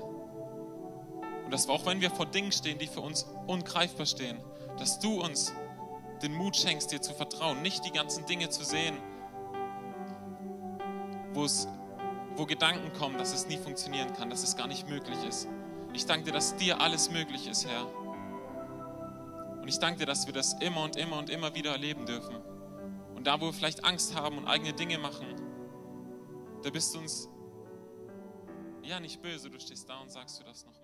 [1.53, 4.39] Und dass wir auch wenn wir vor Dingen stehen, die für uns ungreifbar stehen,
[4.79, 5.53] dass du uns
[6.23, 8.97] den Mut schenkst, dir zu vertrauen, nicht die ganzen Dinge zu sehen,
[11.35, 11.47] wo,
[12.37, 15.47] wo Gedanken kommen, dass es nie funktionieren kann, dass es gar nicht möglich ist.
[15.93, 17.87] Ich danke dir, dass dir alles möglich ist, Herr.
[19.61, 22.37] Und ich danke dir, dass wir das immer und immer und immer wieder erleben dürfen.
[23.15, 25.27] Und da, wo wir vielleicht Angst haben und eigene Dinge machen,
[26.63, 27.29] da bist du uns
[28.85, 30.82] ja nicht böse, du stehst da und sagst du das noch.